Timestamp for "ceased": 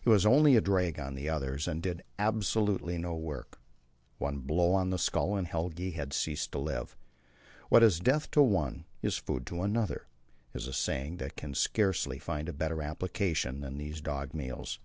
6.14-6.50